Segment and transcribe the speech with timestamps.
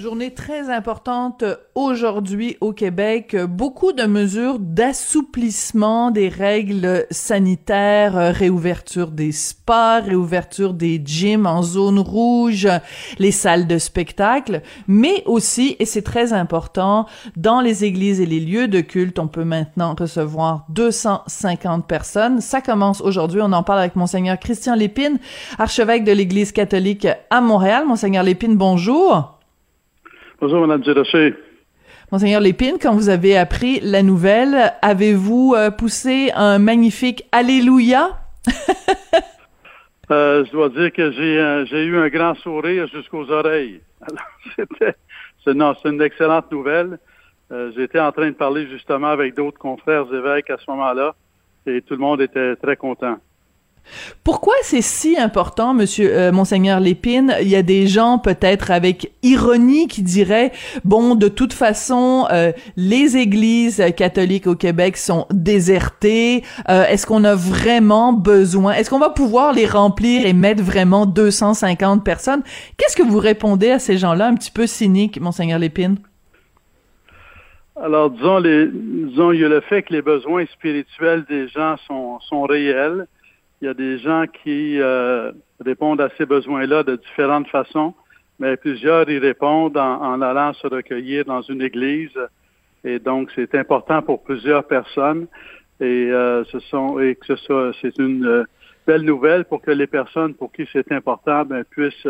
[0.00, 3.36] Journée très importante aujourd'hui au Québec.
[3.36, 11.98] Beaucoup de mesures d'assouplissement des règles sanitaires, réouverture des spas, réouverture des gyms en zone
[11.98, 12.66] rouge,
[13.18, 17.04] les salles de spectacle, mais aussi, et c'est très important,
[17.36, 22.40] dans les églises et les lieux de culte, on peut maintenant recevoir 250 personnes.
[22.40, 23.42] Ça commence aujourd'hui.
[23.42, 25.18] On en parle avec Monseigneur Christian Lépine,
[25.58, 27.84] archevêque de l'Église catholique à Montréal.
[27.86, 29.39] Monseigneur Lépine, bonjour.
[30.40, 31.34] Bonjour, Mme Durocher.
[32.10, 38.18] Monseigneur Lépine, quand vous avez appris la nouvelle, avez-vous euh, poussé un magnifique Alléluia?
[40.10, 43.82] euh, je dois dire que j'ai euh, eu un grand sourire jusqu'aux oreilles.
[44.56, 44.94] C'était
[45.44, 46.98] c'est une excellente nouvelle.
[47.52, 51.14] Euh, J'étais en train de parler justement avec d'autres confrères évêques à ce moment-là
[51.66, 53.18] et tout le monde était très content.
[54.24, 57.34] Pourquoi c'est si important, Monsieur euh, Monseigneur Lépine?
[57.40, 60.52] Il y a des gens peut-être avec ironie qui diraient
[60.84, 66.44] bon, de toute façon, euh, les églises catholiques au Québec sont désertées.
[66.68, 68.74] Euh, est-ce qu'on a vraiment besoin?
[68.74, 72.42] Est-ce qu'on va pouvoir les remplir et mettre vraiment 250 personnes?
[72.76, 75.96] Qu'est-ce que vous répondez à ces gens-là, un petit peu cyniques, Monseigneur Lépine?
[77.82, 82.42] Alors, disons, disons, il y a le fait que les besoins spirituels des gens sont
[82.42, 83.06] réels
[83.60, 85.32] il y a des gens qui euh,
[85.64, 87.94] répondent à ces besoins-là de différentes façons,
[88.38, 92.18] mais plusieurs y répondent en, allant se recueillir dans une église.
[92.84, 95.26] Et donc, c'est important pour plusieurs personnes.
[95.78, 98.44] Et euh, ce sont et que ce c'est une euh,
[98.86, 102.08] belle nouvelle pour que les personnes pour qui c'est important ben, puissent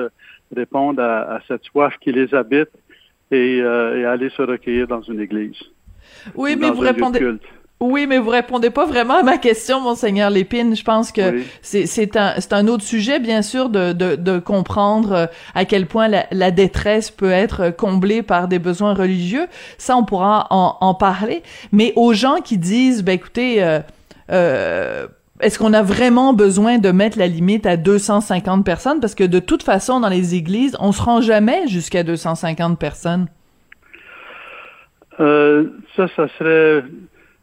[0.55, 2.71] répondre à, cette soif qui les habite
[3.31, 5.59] et, aller se recueillir dans une église.
[6.35, 7.21] Oui, mais vous répondez.
[7.83, 10.77] Oui, mais vous répondez pas vraiment à ma question, monseigneur Lépine.
[10.77, 15.27] Je pense que c'est un, un autre sujet, bien sûr, de, de, de comprendre euh,
[15.55, 19.47] à quel point la, la, détresse peut être comblée par des besoins religieux.
[19.79, 21.43] Ça, on pourra en, en parler.
[21.73, 23.81] Mais aux gens qui disent, ben écoutez, euh,
[24.31, 25.07] euh,
[25.41, 29.01] est-ce qu'on a vraiment besoin de mettre la limite à 250 personnes?
[29.01, 33.27] Parce que de toute façon, dans les églises, on se rend jamais jusqu'à 250 personnes.
[35.19, 36.83] Euh, ça, ça serait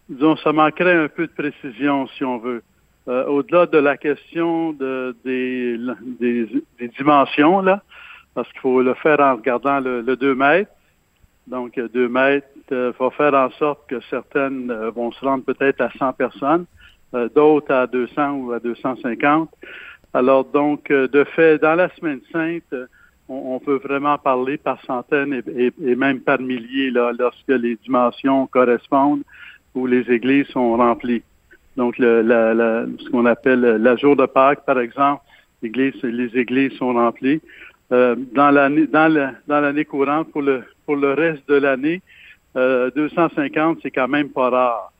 [0.09, 2.61] disons, ça manquerait un peu de précision, si on veut.
[3.07, 5.77] Euh, au-delà de la question de, des,
[6.19, 7.81] des, dimensions, là,
[8.33, 10.71] parce qu'il faut le faire en regardant le, 2 mètres.
[11.47, 15.79] Donc, 2 mètres euh, va faire en sorte que certaines euh, vont se rendre peut-être
[15.79, 16.65] à 100 personnes,
[17.13, 19.49] euh, d'autres à 200 ou à 250.
[20.13, 22.75] Alors, donc, de fait, dans la semaine sainte,
[23.29, 28.47] on, peut vraiment parler par centaines et, et même par milliers là, lorsque les dimensions
[28.47, 29.23] correspondent
[29.77, 31.23] où les églises sont remplies.
[31.75, 35.21] Donc, le, la, ce qu'on appelle la jour de Pâques, par exemple,
[35.61, 37.41] les églises sont remplies.
[37.91, 42.01] Euh, dans l'année dans l'année courante, pour le pour le reste de l'année,
[42.57, 44.91] euh, 250, c'est quand même pas rare.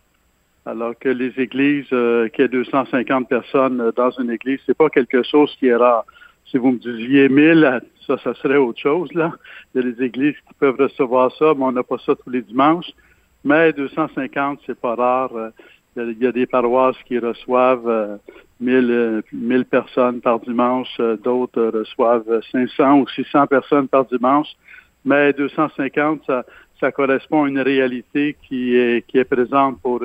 [0.66, 4.90] Alors que les églises, euh, qu'il y ait 250 personnes dans une église, c'est pas
[4.90, 6.06] quelque chose qui est rare.
[6.46, 9.34] Si vous me disiez 1000, ça, ça serait autre chose, là.
[9.74, 12.30] Il y a des églises qui peuvent recevoir ça, mais on n'a pas ça tous
[12.30, 12.92] les dimanches.
[13.48, 15.32] Mais 250, c'est pas rare.
[15.34, 15.50] Euh,
[15.96, 18.20] il y a des paroisses qui reçoivent
[18.60, 24.50] 1000, euh, 1000 personnes par dimanche, euh, d'autres reçoivent 500 ou 600 personnes par dimanche.
[25.06, 26.44] Mais 250, ça,
[26.82, 30.02] ça correspond à une réalité qui est, qui est présente pour,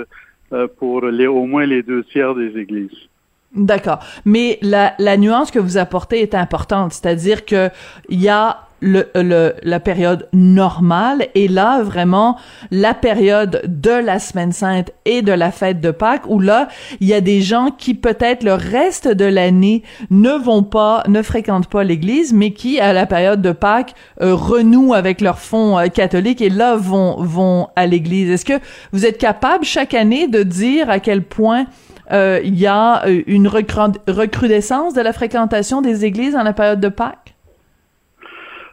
[0.78, 3.09] pour les, au moins les deux tiers des églises.
[3.53, 3.98] D'accord.
[4.24, 7.71] Mais la, la nuance que vous apportez est importante, c'est-à-dire que
[8.09, 11.28] il y a le, le, la période normale.
[11.34, 12.36] Et là vraiment
[12.70, 16.68] la période de la semaine sainte et de la fête de Pâques où là
[17.00, 21.22] il y a des gens qui peut-être le reste de l'année ne vont pas ne
[21.22, 25.78] fréquentent pas l'église mais qui à la période de Pâques euh, renouent avec leur fond
[25.78, 28.30] euh, catholique et là vont vont à l'église.
[28.30, 28.60] Est-ce que
[28.92, 31.66] vous êtes capable chaque année de dire à quel point
[32.10, 36.88] euh, il y a une recrudescence de la fréquentation des églises en la période de
[36.88, 37.31] Pâques?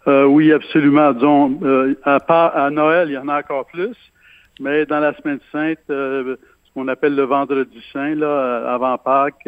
[0.09, 1.13] Euh, oui, absolument.
[1.13, 3.95] Disons, euh, à, Noël, il y en a encore plus,
[4.59, 6.35] mais dans la semaine sainte, euh,
[6.65, 9.47] ce qu'on appelle le vendredi saint, là, avant Pâques,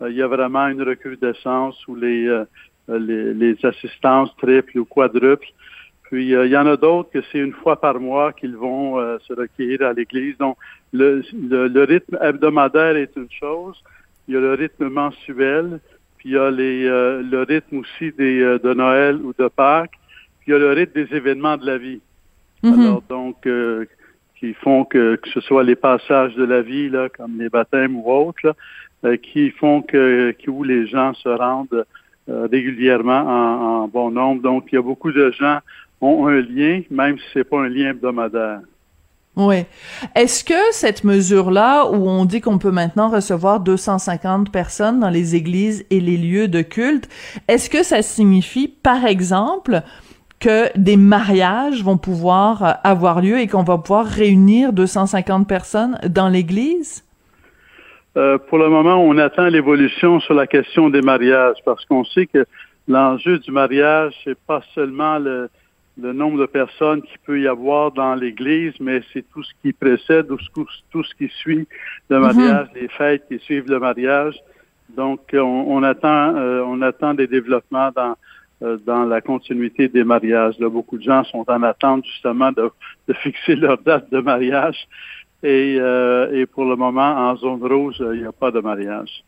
[0.00, 2.26] il y a vraiment une recrudescence où les,
[2.88, 5.46] les, les assistances triples ou quadruples.
[6.04, 9.32] Puis il y en a d'autres que c'est une fois par mois qu'ils vont se
[9.32, 10.38] recueillir à l'église.
[10.38, 10.56] Donc
[10.92, 13.76] le, le, rythme hebdomadaire est une chose,
[14.26, 15.80] il y a le rythme mensuel,
[16.16, 19.99] puis il y a les, le rythme aussi des, de Noël ou de Pâques,
[20.50, 22.00] il y a le rythme des événements de la vie.
[22.64, 22.80] Mhm.
[22.80, 23.84] Alors donc, euh,
[24.38, 27.96] qui font que, que ce soit les passages de la vie, là, comme les baptêmes
[27.96, 28.54] ou autres, là,
[29.04, 31.86] euh, qui font que, que où les gens se rendent
[32.28, 34.42] euh, régulièrement en, en, bon nombre.
[34.42, 35.60] Donc, il y a beaucoup de gens
[36.00, 38.60] ont un lien, même si c'est pas un lien hebdomadaire.
[39.36, 39.64] Oui.
[40.16, 45.34] Est-ce que cette mesure-là, où on dit qu'on peut maintenant recevoir 250 personnes dans les
[45.34, 47.08] églises et les lieux de culte,
[47.46, 49.82] est-ce que ça signifie, par exemple,
[50.40, 55.98] que des mariages vont pouvoir euh, avoir lieu et qu'on va pouvoir réunir 250 personnes
[56.08, 57.04] dans l'Église?
[58.16, 62.26] Euh, pour le moment, on attend l'évolution sur la question des mariages parce qu'on sait
[62.26, 62.44] que
[62.88, 65.48] l'enjeu du mariage, c'est pas seulement le,
[66.00, 69.72] le nombre de personnes qu'il peut y avoir dans l'Église, mais c'est tout ce qui
[69.72, 70.38] précède ou
[70.90, 71.68] tout ce qui suit
[72.08, 72.22] le Mhm.
[72.26, 74.34] mariage, les fêtes qui suivent le mariage.
[74.96, 75.38] Donc, on,
[75.68, 78.16] on attend, euh, on attend des développements dans
[78.60, 80.58] dans la continuité des mariages.
[80.58, 82.70] Beaucoup de gens sont en attente justement de,
[83.14, 84.86] fixer leur date de mariage.
[85.44, 89.24] Euh, et pour le moment, en zone rouge, il n'y a pas de mariage.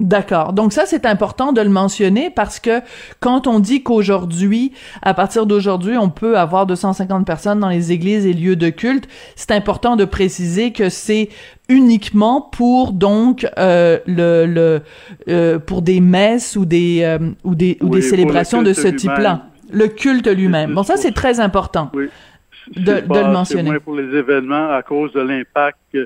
[0.00, 0.54] D'accord.
[0.54, 2.80] Donc ça, c'est important de le mentionner parce que
[3.20, 8.24] quand on dit qu'aujourd'hui, à partir d'aujourd'hui, on peut avoir 250 personnes dans les églises
[8.24, 9.06] et lieux de culte,
[9.36, 11.28] c'est important de préciser que c'est
[11.68, 14.80] uniquement pour donc euh, le, le
[15.28, 18.88] euh, pour des messes ou des euh, ou des ou Oui, des célébrations de ce
[18.88, 19.42] type-là.
[19.70, 20.74] Le culte lui-même.
[20.74, 21.90] Bon, ça c'est très important.
[21.92, 22.08] Oui.
[22.74, 23.70] De- de le mentionner.
[23.70, 25.98] Moins pour les événements à cause de l'impact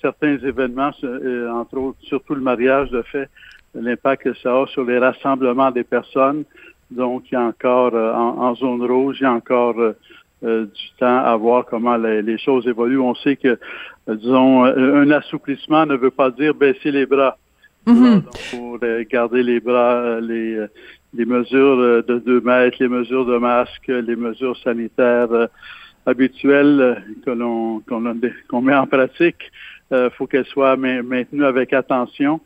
[0.00, 3.28] certains événements, euh, entre autres, surtout le mariage, de fait,
[3.74, 6.44] l'impact que ça a sur les rassemblements des personnes.
[6.90, 10.64] Donc, il y a encore, euh, en, en zone rouge, il y a encore euh,
[10.64, 12.98] du temps à voir comment les, les choses évoluent.
[12.98, 13.58] On sait que,
[14.08, 17.36] disons, un assouplissement ne veut pas dire baisser les bras.
[17.86, 18.22] Mhm.
[18.22, 20.66] Donc, pour euh, garder les bras, les,
[21.14, 25.48] les mesures de 2 mètres, les mesures de masque, les mesures sanitaires
[26.06, 29.50] habituelles que l'on qu'on met en pratique,
[29.90, 32.40] il faut qu'elles soient ma- maintenues avec attention.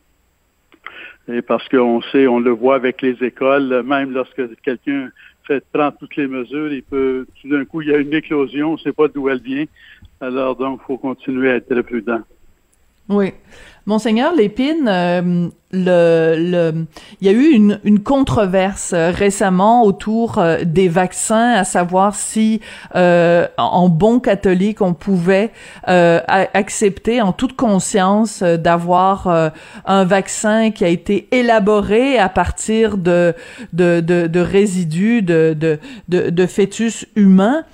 [1.28, 5.10] Et parce qu'on sait, on le voit avec les écoles, même lorsque quelqu'un
[5.46, 8.70] fait prend toutes les mesures, il peut tout d'un coup il y a une éclosion,
[8.70, 9.64] on ne sait pas d'où elle vient.
[10.20, 12.20] Alors donc, il faut continuer à être très prudent.
[13.08, 13.32] Oui.
[13.86, 16.86] Monseigneur Lépine, euh, le, le,
[17.20, 22.62] il y a eu une, controverse euh, récemment autour euh, des vaccins, à savoir si,
[22.94, 25.52] en bon catholique, on pouvait
[25.86, 29.52] accepter en toute conscience d'avoir
[29.84, 33.34] un vaccin qui a été élaboré à partir de
[34.40, 35.78] résidus de, de,
[36.08, 37.64] de, de fœtus humains.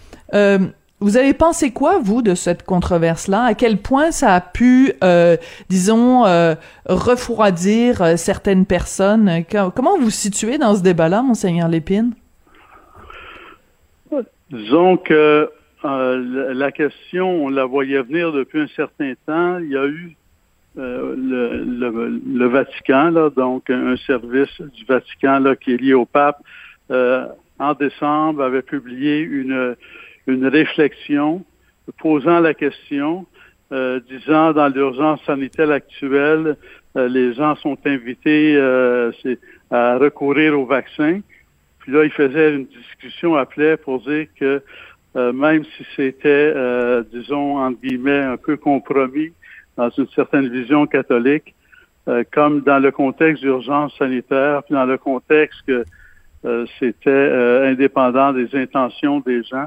[1.03, 3.45] Vous avez pensé quoi, vous, de cette controverse-là?
[3.45, 5.39] À quel point ça a pu, euh,
[5.71, 6.55] disons, euh,
[6.87, 9.45] refroidir euh, certaines personnes?
[9.75, 12.13] Comment vous vous situez dans ce débat-là, Monseigneur Lépine?
[14.51, 15.49] Disons que
[15.83, 19.57] la- question, on la voyait venir depuis un certain temps.
[19.59, 20.15] Il y a eu
[20.77, 21.15] le,
[22.37, 26.43] le- Vatican, là, donc un service du Vatican qui est lié au pape,
[26.91, 29.77] en décembre avait publié une,
[30.27, 31.45] une réflexion
[31.99, 33.27] posant la question,
[33.73, 36.57] euh, disant dans l'urgence sanitaire actuelle,
[36.97, 39.13] euh, les gens sont invités euh,
[39.71, 41.21] à recourir au vaccin.
[41.81, 44.63] Puis là, il faisait une discussion, appelait pour dire que
[45.17, 49.33] euh, même si c'était, euh, disons, entre guillemets, un peu compromis
[49.77, 51.55] dans une certaine vision catholique,
[52.09, 55.85] euh, comme dans le contexte d'urgence sanitaire, puis dans le contexte que
[56.79, 59.67] c'était indépendant des intentions des gens,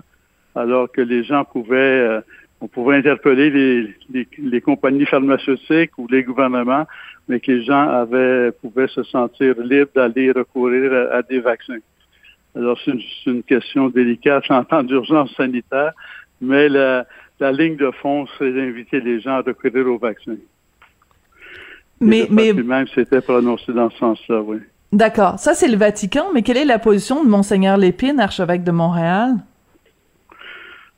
[0.55, 2.21] alors que les gens pouvaient, euh,
[2.61, 6.85] on pouvait interpeller les, les, les compagnies pharmaceutiques ou les gouvernements,
[7.27, 11.79] mais que les gens avaient, pouvaient se sentir libres d'aller recourir à, à des vaccins.
[12.55, 12.93] Alors, c'est
[13.25, 15.91] une, question délicate en temps d'urgence sanitaire,
[16.39, 17.05] mais la,
[17.39, 20.35] la ligne de fond, c'est d'inviter les gens à recourir au vaccin.
[21.99, 24.57] Mais, mais, lui-même s'était prononcé dans ce sens-là, oui.
[24.91, 25.39] d'accord.
[25.39, 29.35] Ça, c'est le Vatican, mais quelle est la position de Monseigneur Lépine, archevêque de Montréal?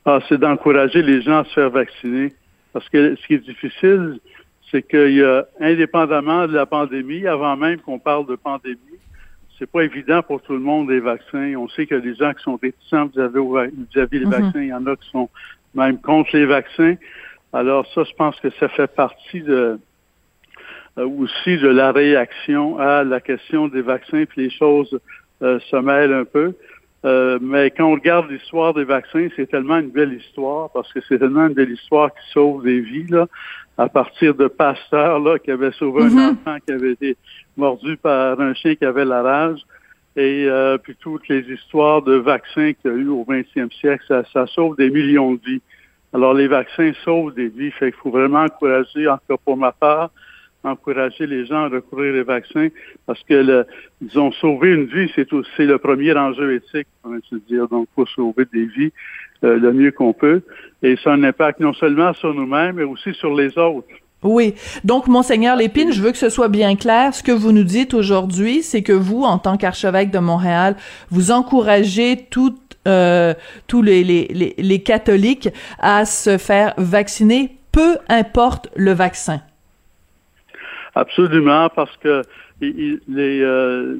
[0.05, 2.33] Ah, c'est d'encourager les gens à se faire vacciner.
[2.73, 4.19] Parce que ce qui est difficile,
[4.69, 8.77] c'est qu'il y a, indépendamment de la pandémie, avant même qu'on parle de pandémie,
[9.57, 11.55] c'est pas évident pour tout le monde les vaccins.
[11.55, 14.31] On sait qu'il y a des gens qui sont réticents vis-à-vis vis-à-vis les Mhm.
[14.31, 14.61] vaccins.
[14.61, 15.29] Il y en a qui sont
[15.73, 16.95] même contre les vaccins.
[17.53, 19.79] Alors ça, je pense que ça fait partie de
[20.97, 24.97] aussi de la réaction à la question des vaccins, puis les choses
[25.41, 26.53] se mêlent un peu.
[27.05, 30.99] Euh, mais quand on regarde l'histoire des vaccins, c'est tellement une belle histoire parce que
[31.07, 33.07] c'est tellement une belle histoire qui sauve des vies.
[33.09, 33.27] Là,
[33.77, 36.31] à partir de Pasteur là, qui avait sauvé un mm-hmm.
[36.31, 37.17] enfant qui avait été
[37.57, 39.59] mordu par un chien qui avait la rage.
[40.15, 44.03] Et euh, puis toutes les histoires de vaccins qu'il y a eu au 20e siècle,
[44.07, 45.61] ça, ça sauve des millions de vies.
[46.13, 49.57] Alors les vaccins sauvent des vies, fait qu'il faut vraiment encourager, en tout cas pour
[49.57, 50.11] ma part,
[50.65, 52.67] encourager les gens à recourir les vaccins
[53.05, 53.65] parce que, le,
[54.01, 57.67] disons, sauver une vie, c'est aussi le premier enjeu éthique, on va se dire.
[57.67, 58.91] Donc, pour sauver des vies
[59.43, 60.41] euh, le mieux qu'on peut.
[60.81, 63.87] Et ça a un impact non seulement sur nous-mêmes, mais aussi sur les autres.
[64.23, 64.55] Oui.
[64.83, 67.13] Donc, Monseigneur Lépine, je veux que ce soit bien clair.
[67.13, 70.75] Ce que vous nous dites aujourd'hui, c'est que vous, en tant qu'archevêque de Montréal,
[71.11, 72.27] vous encouragez
[72.87, 73.33] euh,
[73.67, 79.41] tous les, les, les catholiques à se faire vacciner, peu importe le vaccin.
[80.95, 82.21] Absolument, parce que
[82.61, 82.99] les,
[83.41, 83.97] euh,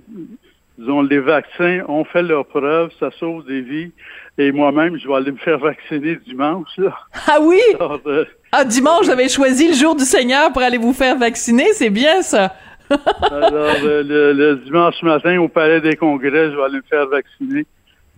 [0.77, 3.91] disons, les vaccins ont fait leur preuve, ça sauve des vies.
[4.37, 6.67] Et moi-même, je vais aller me faire vacciner dimanche.
[6.77, 6.93] Là.
[7.27, 7.59] Ah oui?
[7.79, 11.89] Euh, ah, dimanche, j'avais choisi le jour du Seigneur pour aller vous faire vacciner, c'est
[11.89, 12.53] bien ça.
[12.89, 17.65] Alors, le, dimanche matin, au Palais des Congrès, je vais aller me faire vacciner.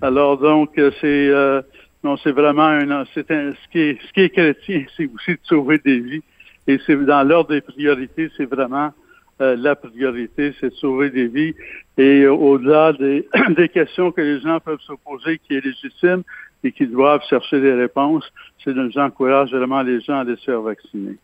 [0.02, 1.62] Alors, donc, euh, c'est euh,
[2.04, 5.32] non, c'est vraiment un, c'est un, ce qui est, ce qui est chrétien, c'est aussi
[5.32, 6.24] de sauver des vies.
[6.68, 8.92] Et c'est dans l'ordre des priorités, c'est vraiment
[9.40, 11.54] euh, la priorité, c'est de sauver des vies.
[11.98, 13.28] Et euh, au-delà des,
[13.74, 16.24] questions que les gens peuvent se poser, qui est légitime
[16.64, 18.26] et qui doivent chercher des réponses,
[18.64, 21.18] c'est de j'encourage vraiment les gens à les faire vacciner.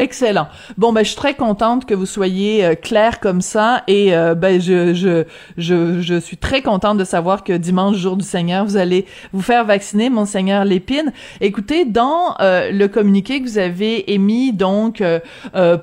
[0.00, 0.48] Excellent.
[0.78, 4.34] Bon ben je suis très contente que vous soyez euh, clair comme ça et euh,
[4.34, 5.24] ben je, je
[5.58, 9.04] je je suis très contente de savoir que dimanche jour du Seigneur vous allez
[9.34, 11.12] vous faire vacciner monseigneur Lépine.
[11.42, 15.02] Écoutez dans euh, le communiqué que vous avez émis donc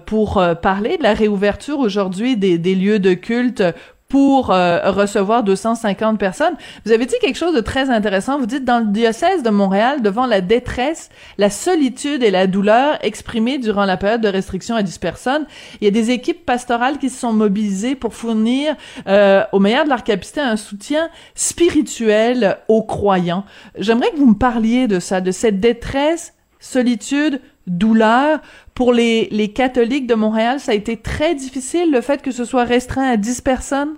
[0.07, 3.61] pour parler de la réouverture aujourd'hui des, des lieux de culte
[4.09, 6.55] pour euh, recevoir 250 personnes.
[6.85, 8.39] Vous avez dit quelque chose de très intéressant.
[8.39, 12.97] Vous dites dans le diocèse de Montréal, devant la détresse, la solitude et la douleur
[13.01, 15.45] exprimées durant la période de restriction à 10 personnes,
[15.81, 18.75] il y a des équipes pastorales qui se sont mobilisées pour fournir
[19.07, 23.43] euh, au meilleur de leur capacité un soutien spirituel aux croyants.
[23.77, 28.39] J'aimerais que vous me parliez de ça, de cette détresse, solitude, douleur.
[28.73, 32.45] Pour les, les catholiques de Montréal, ça a été très difficile, le fait que ce
[32.45, 33.95] soit restreint à 10 personnes?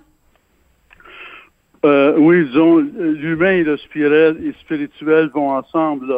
[1.84, 6.12] Euh, oui, disons, l'humain et le spirituel vont ensemble.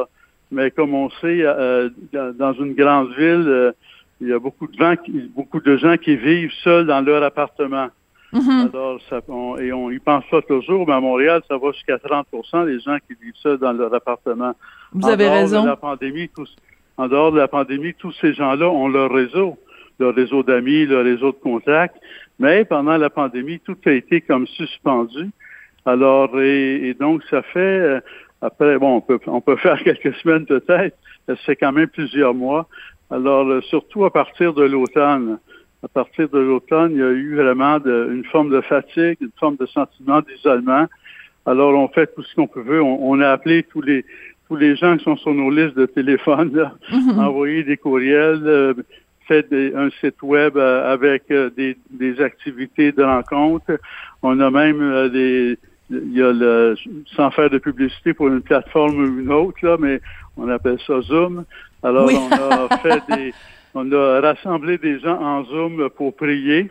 [0.50, 3.72] Mais comme on sait, euh, dans une grande ville, euh,
[4.20, 7.22] il y a beaucoup de, gens qui, beaucoup de gens qui vivent seuls dans leur
[7.22, 7.88] appartement.
[8.32, 8.70] Mm-hmm.
[8.70, 9.20] Alors, ça,
[9.62, 12.96] et on y pense pas toujours, mais à Montréal, ça va jusqu'à 30% des gens
[13.06, 14.54] qui vivent seuls dans leur appartement.
[14.92, 15.64] Vous avez raison.
[15.64, 16.28] la pandémie,
[16.98, 19.58] en dehors de la pandémie, tous ces gens-là ont leur réseau,
[19.98, 21.96] leur réseau d'amis, leur réseau de contacts.
[22.38, 25.30] Mais pendant la pandémie, tout a été comme suspendu.
[25.84, 28.00] Alors, et, donc, ça fait, euh,
[28.40, 30.96] après, bon, on peut, on peut faire quelques semaines peut-être,
[31.26, 32.68] ça fait quand même plusieurs mois.
[33.10, 35.38] Alors, euh, surtout à partir de l'automne.
[35.84, 39.56] À partir de l'automne, il y a eu vraiment une forme de fatigue, une forme
[39.56, 40.86] de sentiment d'isolement.
[41.44, 42.80] Alors, on fait tout ce qu'on peut.
[42.80, 44.04] On, on a appelé tous les
[44.52, 47.18] tous les gens qui sont sur nos listes de téléphone, là, mhm.
[47.18, 48.74] envoyer des courriels, euh,
[49.26, 53.78] fait un site web euh, avec euh, des, des, activités de rencontre.
[54.22, 56.74] On a même des il y a le,
[57.16, 60.00] sans faire de publicité pour une plateforme ou une autre, là, mais
[60.36, 61.44] on appelle ça Zoom.
[61.82, 63.32] Alors, on a fait des,
[63.74, 66.68] on a rassemblé des gens en Zoom pour prier,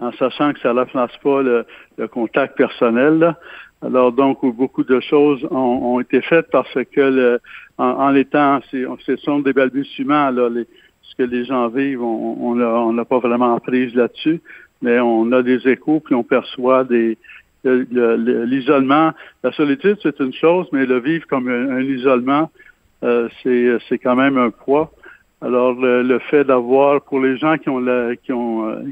[0.00, 3.18] en sachant que ça ne remplace pas le, le, contact personnel.
[3.18, 3.38] Là.
[3.82, 7.40] Alors donc beaucoup de choses ont, été faites parce que le,
[7.78, 10.66] en, en étant, ce sont des balbutiements là, les,
[11.02, 14.40] ce que les gens vivent, on n'a pas vraiment prise là-dessus,
[14.82, 17.18] mais on a des échos puis on perçoit des
[17.64, 19.12] l'isolement.
[19.42, 22.50] La solitude c'est une chose, mais le vivre comme un, isolement,
[23.02, 24.92] euh, c'est quand même un poids.
[25.42, 28.82] Alors le, fait d'avoir pour les gens qui ont la, qui ont euh,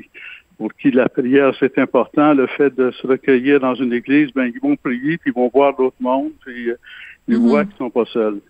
[0.58, 2.34] pour qui la prière, c'est important.
[2.34, 5.50] Le fait de se recueillir dans une église, ben, ils vont prier, puis ils vont
[5.52, 6.76] voir d'autres mondes, puis euh,
[7.28, 7.46] ils mhm.
[7.46, 8.40] voient qu'ils sont pas seuls.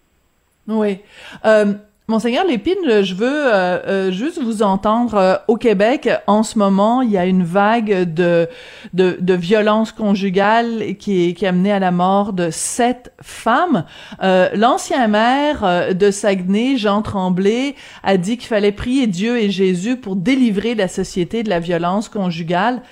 [0.67, 0.99] Oui.
[1.45, 1.75] Euh,
[2.07, 5.15] Monseigneur Lépine, je veux euh, euh, juste vous entendre.
[5.15, 8.47] Euh, au Québec, en ce moment, il y a une vague de
[8.93, 13.87] de, de violence conjugale qui qui a mené à la mort de sept femmes.
[14.21, 20.15] L'ancien maire de Saguenay, Jean Tremblay, a dit qu'il fallait prier Dieu et Jésus pour
[20.15, 22.83] délivrer la société de la violence conjugale.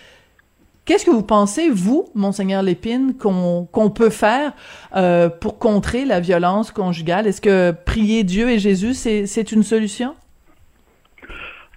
[0.85, 4.53] Qu'est-ce que vous pensez, vous, monseigneur Lépine, qu'on peut faire
[4.97, 7.29] euh, pour contrer la violence conjugale?
[7.29, 10.15] Est-ce que prier Dieu et Jésus, c'est une solution?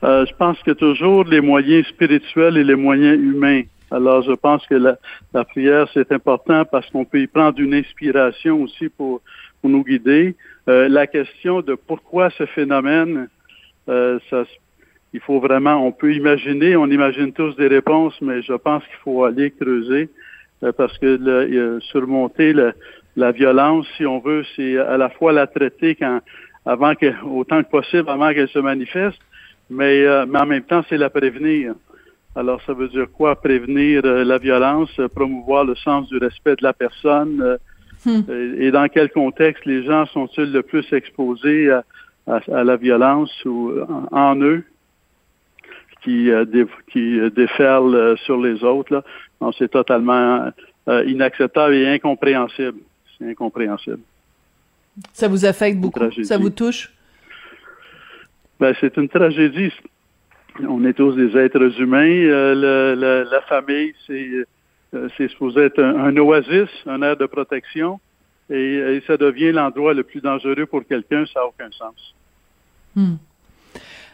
[0.04, 3.62] Euh, je pense que toujours les moyens spirituels et les moyens humains.
[3.92, 8.64] Alors, je pense que la, prière, c'est important parce qu'on peut y prendre une inspiration
[8.64, 9.22] aussi pour,
[9.64, 10.36] nous guider.
[10.68, 13.30] Euh, la question de pourquoi ce phénomène,
[13.88, 14.44] ça,
[15.16, 18.98] il faut vraiment, on peut imaginer, on imagine tous des réponses, mais je pense qu'il
[19.02, 20.10] faut aller creuser
[20.62, 22.54] euh, parce que le, surmonter
[23.16, 26.20] la violence, si on veut, c'est à la fois la traiter quand,
[26.66, 29.22] avant que, autant que possible, avant qu'elle se manifeste,
[29.70, 31.76] mais, euh, mais en même temps, c'est la prévenir.
[32.36, 33.38] Alors, ça veut dire quoi?
[33.38, 37.58] Prévenir euh, la violence, promouvoir le sens du respect de la personne.
[38.06, 38.20] Hmm.
[38.60, 41.84] Et, dans quel contexte les gens sont-ils le plus exposés à,
[42.28, 43.72] à, la violence ou
[44.12, 44.66] en eux?
[46.06, 46.46] Qui, euh,
[46.92, 49.04] qui euh, déferlent euh, sur les autres.
[49.58, 50.52] C'est totalement
[50.88, 52.80] inacceptable et incompréhensible.
[53.18, 54.00] C'est incompréhensible.
[55.14, 56.00] Ça vous affecte beaucoup?
[56.24, 56.92] Ça vous touche?
[58.60, 59.74] Ben, c'est une tragédie.
[60.68, 62.24] On est tous des êtres humains.
[62.56, 64.46] la famille, c'est
[65.18, 68.00] c'est supposé être un, oasis, un air de protection,
[68.50, 72.16] et, ça devient l'endroit le plus dangereux pour quelqu'un, ça n'a aucun sens.
[72.96, 73.16] Hmm.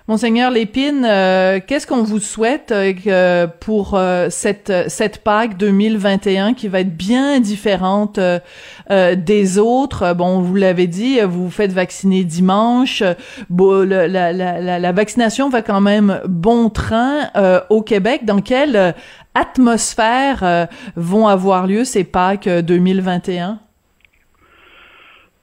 [0.07, 6.67] Monseigneur Lépine, euh, qu'est-ce qu'on vous souhaite euh, pour euh, cette cette Pâques 2021 qui
[6.67, 8.19] va être bien différente
[8.89, 10.13] des autres?
[10.13, 13.03] Bon, vous l'avez dit, vous vous faites vacciner dimanche.
[13.49, 17.29] Bon, la, la, la, la, vaccination va quand même bon train
[17.69, 18.25] au Québec.
[18.25, 18.95] Dans quelle
[19.35, 23.59] atmosphère vont avoir lieu ces Pâques 2021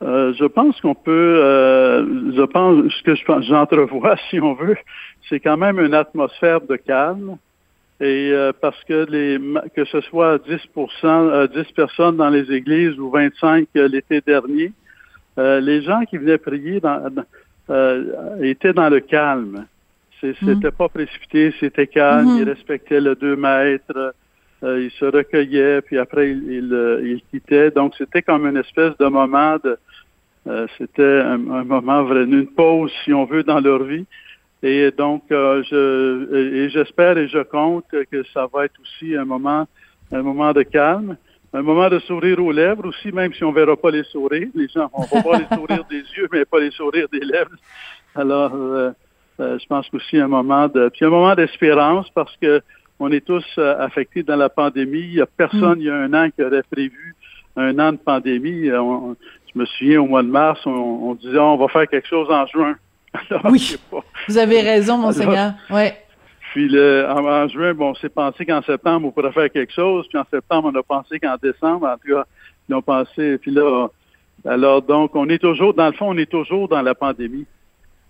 [0.09, 4.77] euh, je pense qu'on peut, euh, je pense, ce que j'entrevois, si on veut,
[5.29, 7.37] c'est quand même une atmosphère de calme.
[8.01, 9.39] Et euh, parce que les
[9.75, 10.61] que ce soit 10
[11.53, 14.73] 10 personnes dans les églises ou 25 l'été dernier,
[15.37, 17.03] les gens qui venaient prier dans,
[18.41, 19.67] étaient dans le calme.
[20.23, 20.33] Mmh.
[20.45, 22.39] C'était pas précipité, c'était calme, mmh.
[22.39, 24.15] ils respectaient le 2 mètres,
[24.63, 27.73] ils se recueillaient, puis après ils, ils, ils quittaient.
[27.73, 29.77] Donc c'était comme une espèce de moment de
[30.47, 34.07] euh, c'était un, moment vraiment une pause, si on veut, dans leur vie.
[34.63, 39.25] Et donc, euh, je et j'espère et je compte que ça va être aussi un
[39.25, 39.67] moment,
[40.11, 41.17] un moment de calme,
[41.53, 44.49] un moment de sourire aux lèvres aussi, même si on verra pas les sourires.
[44.55, 47.55] Les gens, on va voir les sourires des yeux, mais pas les sourires des lèvres.
[48.15, 48.91] Alors, euh,
[49.39, 52.61] je pense aussi un moment de, puis un moment d'espérance parce que
[53.01, 54.99] on est tous affectés dans la pandémie.
[54.99, 55.81] Il y a personne, mm.
[55.81, 57.15] il y a un an qui aurait prévu
[57.59, 58.71] un an de pandémie.
[59.53, 62.47] Je me souviens, au mois de mars, on, disait on va faire quelque chose en
[62.47, 62.77] juin.
[63.45, 63.77] oui,
[64.29, 65.53] vous avez raison, monseigneur.
[65.71, 65.97] ouais.
[66.53, 70.07] Puis le, en, juin, bon, on s'est pensé qu'en septembre, on pourrait faire quelque chose.
[70.09, 72.25] Puis en septembre, on a pensé qu'en décembre, en tout cas,
[72.69, 73.39] ils ont pensé.
[73.39, 73.89] Puis là,
[74.45, 77.47] alors donc, on est toujours, dans le fond, on est toujours dans la pandémie.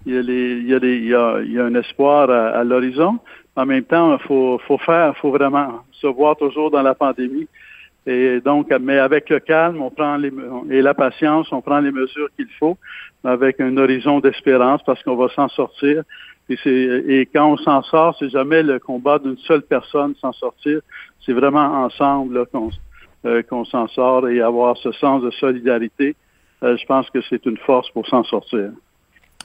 [0.06, 2.30] Il y a, les, il y a, il y a, il y a un espoir
[2.30, 3.18] à, l'horizon.
[3.56, 7.48] En même temps, il faut, faut faire, faut vraiment se voir toujours dans la pandémie.
[8.08, 10.18] Et donc, mais avec le calme, on prend
[10.70, 12.78] et la patience, on prend les mesures qu'il faut,
[13.22, 16.04] avec un horizon d'espérance, parce qu'on va s'en sortir.
[16.48, 20.80] Et, quand on s'en sort, c'est jamais le combat d'une seule personne s'en sortir.
[21.26, 22.70] C'est vraiment ensemble qu'on
[23.26, 26.16] euh, qu'on s'en sort et avoir ce sens de solidarité.
[26.62, 28.70] Euh, je pense que c'est une force pour s'en sortir.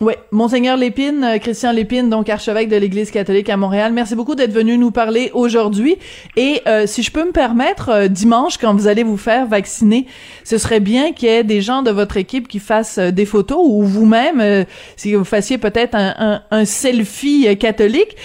[0.02, 4.34] Oui, Monseigneur Lépine, euh, Christian Lépine, donc archevêque de l'Église catholique à Montréal, merci beaucoup
[4.34, 5.98] d'être venu nous parler aujourd'hui.
[6.36, 10.08] Et euh, si je peux me permettre, euh, dimanche, quand vous allez vous faire vacciner,
[10.44, 13.60] ce serait bien qu'il y ait des gens de votre équipe qui fassent des photos
[13.62, 18.18] ou vous-même, si vous fassiez peut-être un, un, selfie catholique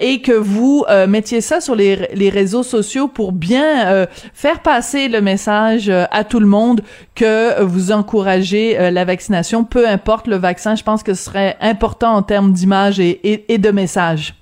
[0.00, 5.20] et que vous mettiez ça sur les, les, réseaux sociaux pour bien faire passer le
[5.20, 6.82] message à tout le monde
[7.14, 10.74] que vous encouragez la vaccination, peu importe le vaccin.
[10.74, 14.34] Je pense que ce serait important en termes d'image et, de message?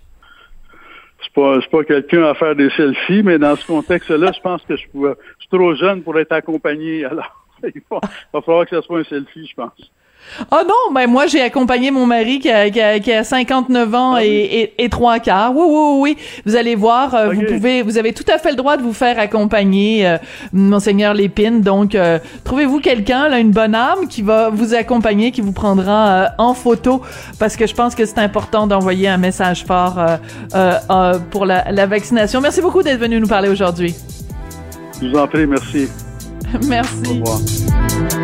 [1.23, 4.77] C'est pas, pas quelqu'un à faire des selfies, mais dans ce contexte-là, je pense que
[4.77, 7.05] je, suis trop jeune pour être accompagné.
[7.05, 9.91] Alors, il va falloir que ce soit un selfie, je pense.
[10.51, 13.95] Ah non, ben moi j'ai accompagné mon mari qui a, qui a, qui a 59
[13.95, 15.55] ans ah et, et, trois quarts.
[15.55, 16.17] Oui, oui, oui.
[16.47, 18.93] Vous allez voir, euh, vous pouvez, vous avez tout à fait le droit de vous
[18.93, 20.19] faire accompagner, euh,
[20.53, 21.61] monseigneur Lépine.
[21.61, 26.31] Donc, euh, trouvez-vous quelqu'un, là, une bonne âme qui va vous accompagner, qui vous prendra
[26.39, 27.03] en photo,
[27.39, 29.99] parce que je pense que c'est important d'envoyer un message fort
[31.31, 32.41] pour la, la vaccination.
[32.41, 33.95] Merci beaucoup d'être venu nous parler aujourd'hui.
[35.03, 35.89] Je vous en prie, merci.
[36.69, 36.95] merci.
[37.09, 38.20] Au revoir.